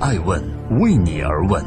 [0.00, 0.40] 爱问
[0.78, 1.64] 为你而问。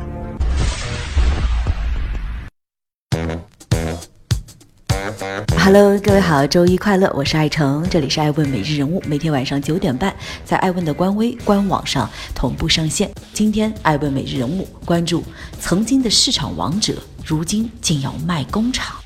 [5.57, 10.15] Hello，各位好，周一快乐，我是爱成，这里是爱问每日人物，每天晚上九点半
[10.45, 13.11] 在爱问的官微官网上同步上线。
[13.33, 15.21] 今天爱问每日人物关注
[15.59, 16.93] 曾经的市场王者，
[17.25, 19.00] 如今竟要卖工厂。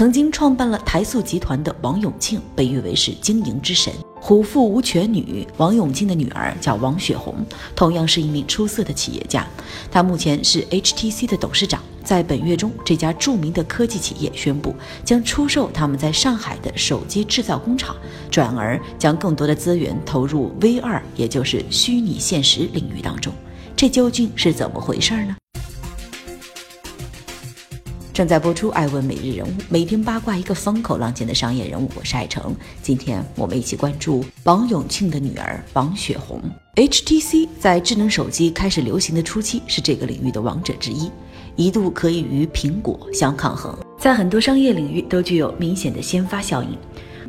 [0.00, 5.46] 曾经创办了台塑集团的王永庆被誉为是经营之神，虎父无犬女。
[5.58, 7.36] 王永庆的女儿叫王雪红，
[7.76, 9.46] 同样是一名出色的企业家。
[9.90, 11.82] 她目前是 HTC 的董事长。
[12.02, 14.74] 在本月中，这家著名的科技企业宣布
[15.04, 17.94] 将出售他们在上海的手机制造工厂，
[18.30, 23.30] 转而将更多的资源投入 VR，也就是虚拟现实领域当中。
[23.76, 25.36] 这究竟是怎么回事呢？
[28.12, 32.54] 正在播出《爱问每日人物》，每天八卦一个风口浪尖的商业人物，我是爱成。
[32.82, 36.42] 今天我们一起关注王永庆的女儿王雪红。
[36.74, 41.10] HTC 在智能手机开始流行的初期是这个领域的王者之一，
[41.54, 46.76] 一度可以与苹果相抗衡，在很多商业领域都具有明显的先发效应。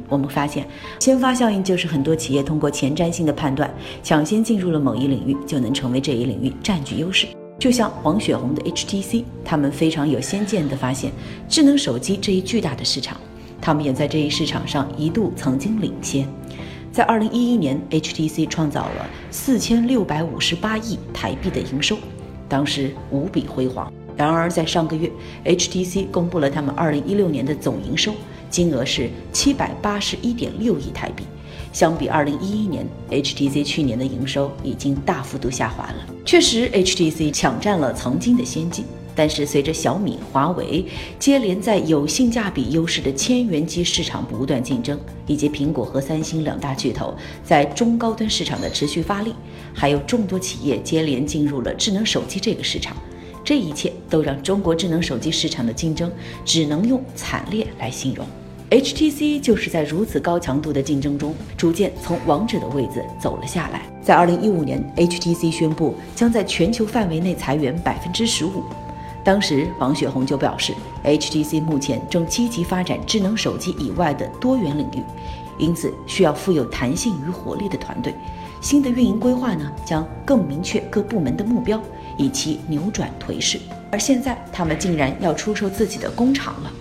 [0.09, 0.67] 我们发现，
[0.99, 7.27] 先发效应就是很多企业通过前瞻性的判断，抢先进入了某一领域，就能成为这一领域占据优势。
[7.61, 11.11] 就像王雪红的 HTC，他们非常有先见地发现
[11.47, 13.15] 智能手机这一巨大的市场，
[13.61, 16.27] 他们也在这一市场上一度曾经领先。
[16.91, 21.99] 在2011年，HTC 创造了4658亿台币的营收，
[22.49, 23.93] 当时无比辉煌。
[24.17, 25.07] 然而在上个月
[25.45, 28.11] ，HTC 公布了他们2016年的总营收，
[28.49, 31.25] 金额是781.6亿台币。
[31.71, 36.05] 相比二零一一年，HTC 去年的营收已经大幅度下滑了。
[36.25, 38.83] 确实，HTC 抢占了曾经的先机，
[39.15, 40.85] 但是随着小米、华为
[41.17, 47.13] 接连在有性价比优势的千元机市场不断竞争，以及苹果和三星两大巨头
[47.43, 49.33] 在中高端市场的持续发力，
[49.73, 52.95] 还有众多企业接连进入了智能手机这个市场，
[53.45, 56.11] 这一切都让中国智能手机市场的竞争
[56.43, 58.25] 只能用惨烈来形容。
[58.71, 63.81] HTC 就是在如此高强度的竞争中，逐渐从王者的位子走了下来。
[64.01, 68.63] 在2015年，HTC 宣布将在全球范围内裁员百分之十五。
[69.25, 70.73] 当时，王雪红就表示
[71.03, 75.03] ，HTC 目前正积极发展智能手机以外的多元领域，
[75.59, 78.15] 因此需要富有弹性与活力的团队。
[78.61, 81.77] 新的运营规划呢，将更明确各部门的目标，
[82.17, 83.59] 以期扭转颓势。
[83.91, 86.71] 而现在，他们竟然要出售自己的工厂了。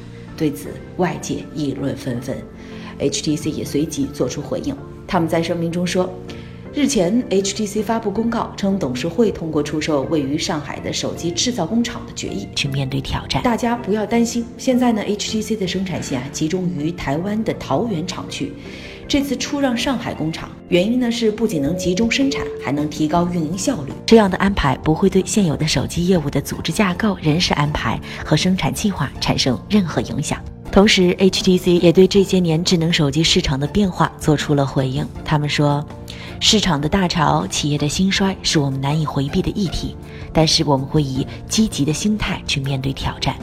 [0.40, 2.34] 对此，外界议论纷纷
[2.98, 4.74] ，HTC 也随即作出回应。
[5.06, 6.08] 他们在声明中说，
[6.72, 13.42] 日前 HTC 发布公告称，董事会通过出售位于上海的手机制造工厂的决议，去面对挑战。
[13.42, 18.50] 大家不要担心，现在呢，HTC 的生产线啊集中于台湾的桃园厂区。
[19.10, 23.92] 这次出让上海工厂，原因呢是不仅能集中生产，还能提高运营效率。
[24.06, 30.40] 这样的安排不会对现有的手机业务的组织架构、人事安排和生产计划产生任何影响。
[30.70, 35.04] 同时，HTC 也对这些年智能手机市场的变化做出了回应。
[35.24, 35.84] 他们说，
[36.38, 39.96] 市场的大潮、企业的兴衰是我们难以回避的议题，
[40.32, 43.34] 但是我们会以积极的心态去面对挑战。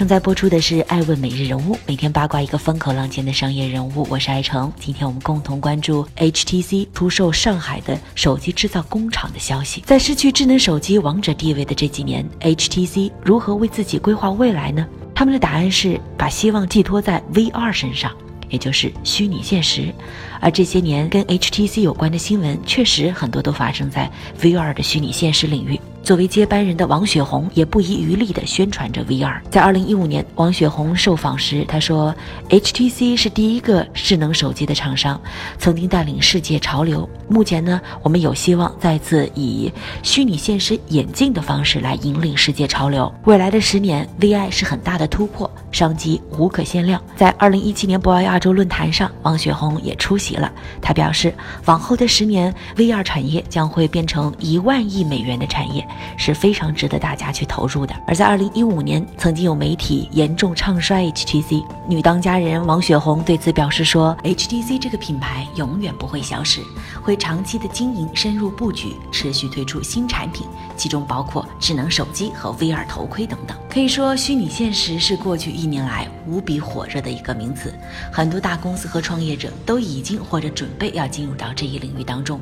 [0.00, 4.06] 正在播出的是《爱问每日人物》，每天八卦一个风口浪尖的商业人物。
[4.08, 9.82] 我是爱成，今天我们共同关注 HTC 出售上海的手机制造工厂的消息。
[9.84, 14.88] 在失去智能手机王者地位的这几年，HTC 如何为自己规划未来呢？
[15.14, 18.10] 他们的答案是把希望寄托在 VR 身上，
[18.48, 19.94] 也就是虚拟现实。
[20.40, 24.10] 而这些年跟 HTC 有关的新闻，确实很多都发生在
[24.40, 25.78] VR 的虚拟现实领域。
[26.10, 29.40] 作为接班人的王雪红也不遗余力地宣传着 VR。
[29.48, 32.12] 在二零一五年，王雪红受访时，她说
[32.48, 35.20] ：“HTC 是第一个智能手机的厂商，
[35.56, 37.08] 曾经带领世界潮流。
[37.28, 39.72] 目前呢，我们有希望再次以
[40.02, 43.14] 虚拟现实眼镜的方式来引领世界潮流。
[43.26, 50.50] 未来的十年，VR 是很大的突破，商机无可限量。”在二零一七年博鳌亚洲论坛上，王雪红也出席了。
[50.82, 51.32] 她表示，
[51.66, 55.86] 往后的十年，VR 产业将会变成一万亿美元的产业。
[56.16, 57.94] 是非常值得大家去投入的。
[58.06, 66.60] 而在二零一五年，曾经有媒体严重唱衰 HTC，女当家人王雪红对此表示说：“HTC 这个品牌永远不会消失，
[67.02, 73.56] 会长期的经营、深入布局，持续推出新产品，其中包括智能手机和 VR 头盔等等。
[73.68, 77.72] 可以说，虚拟现实是过去一年来无比火热的一个名词，
[78.12, 82.40] 很多大公司和创业者都已经或者准备要进入到这一领域当中。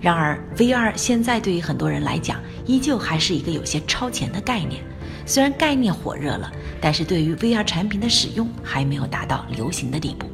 [0.00, 4.82] 然而，VR 现在对于很多人来讲，依旧还是一个有些超前的概念，
[5.24, 10.28] 虽然概念火热了，但是对于 VR 产品的使用还没有达到流行的地步，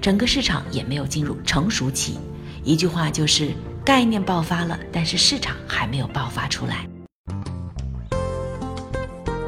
[0.00, 2.18] 整个市场也没有进入成熟期。
[2.62, 3.52] 一句话就是
[3.84, 6.86] 概念爆发了，但是市场还没有爆发出来。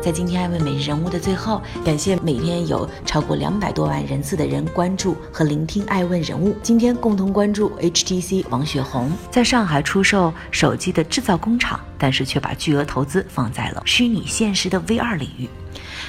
[0.06, 6.55] 在今天爱问每日人物的最后，感谢每天有超过两百多万人次的人关注和聆听爱问人物。
[6.62, 15.49] 今天共同关注 HTC 王雪红在上海出售手机的制造工厂，但是却把巨额投资放在了虚拟现实的 VR 领域。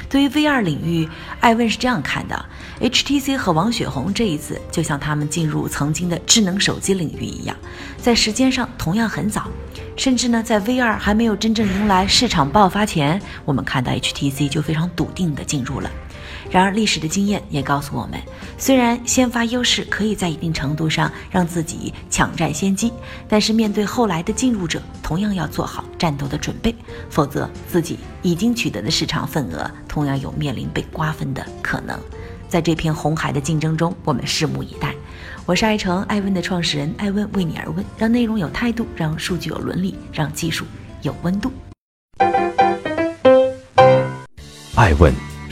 [0.10, 1.08] 对于 VR 领域，
[1.40, 2.46] 艾问是这样看的
[2.80, 7.56] ：HTC 和王雪红这一次就像他们进入曾经的智能手机领域一样，
[7.98, 9.48] 在时间上同样很早。
[9.96, 15.90] 甚至呢，在 VR 还没有真正迎来市场爆发前，我们看到 HTC 就非常笃定地进入了。
[16.50, 18.20] 然而，历史的经验也告诉我们，
[18.58, 22.92] 虽然先发优势可以在一定程度上让自己抢占先机，
[23.28, 26.74] 但是面对后来的进入者，同样要做好战斗的准备，
[27.10, 32.00] 否则自己已经取得的市场份额同样有面临被瓜分的可能。
[32.48, 34.96] 在这片红海的竞争中，我们拭目以待。
[35.46, 40.66] 我是爱成爱问的创始人，爱问为你而问，让内容有态度，让数据有伦理，让技术
[41.02, 41.52] 有温度。
[44.76, 45.14] 爱问